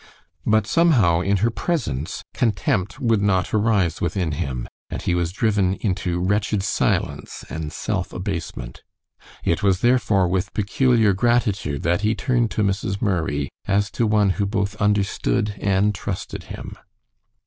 But 0.47 0.65
somehow, 0.65 1.19
in 1.19 1.37
her 1.45 1.51
presence, 1.51 2.23
contempt 2.33 2.99
would 2.99 3.21
not 3.21 3.53
arise 3.53 4.01
within 4.01 4.31
him, 4.31 4.67
and 4.89 4.99
he 4.99 5.13
was 5.13 5.31
driven 5.31 5.75
into 5.75 6.19
wretched 6.19 6.63
silence 6.63 7.45
and 7.51 7.71
self 7.71 8.11
abasement. 8.11 8.81
It 9.43 9.61
was, 9.61 9.81
therefore, 9.81 10.27
with 10.27 10.55
peculiar 10.55 11.13
gratitude 11.13 11.83
that 11.83 12.01
he 12.01 12.15
turned 12.15 12.49
to 12.49 12.63
Mrs. 12.63 12.99
Murray 12.99 13.51
as 13.67 13.91
to 13.91 14.07
one 14.07 14.31
who 14.31 14.47
both 14.47 14.75
understood 14.77 15.53
and 15.61 15.93
trusted 15.93 16.45
him. 16.45 16.73